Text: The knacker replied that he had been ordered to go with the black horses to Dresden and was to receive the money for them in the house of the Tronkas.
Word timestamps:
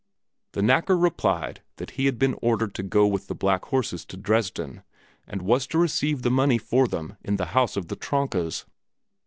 The 0.53 0.61
knacker 0.61 0.99
replied 0.99 1.61
that 1.75 1.91
he 1.91 2.07
had 2.07 2.17
been 2.17 2.35
ordered 2.41 2.73
to 2.73 2.81
go 2.81 3.05
with 3.05 3.27
the 3.27 3.35
black 3.35 3.65
horses 3.65 4.03
to 4.05 4.17
Dresden 4.17 4.81
and 5.27 5.43
was 5.43 5.67
to 5.67 5.77
receive 5.77 6.23
the 6.23 6.31
money 6.31 6.57
for 6.57 6.87
them 6.87 7.17
in 7.23 7.35
the 7.35 7.45
house 7.53 7.77
of 7.77 7.87
the 7.87 7.95
Tronkas. 7.95 8.65